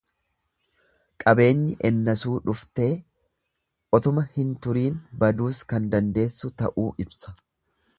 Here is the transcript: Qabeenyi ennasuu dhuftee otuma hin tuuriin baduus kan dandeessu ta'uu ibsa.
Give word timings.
Qabeenyi 1.23 1.75
ennasuu 1.89 2.39
dhuftee 2.47 2.89
otuma 3.99 4.27
hin 4.41 4.59
tuuriin 4.65 5.01
baduus 5.25 5.65
kan 5.75 5.91
dandeessu 5.97 6.57
ta'uu 6.63 6.93
ibsa. 7.07 7.41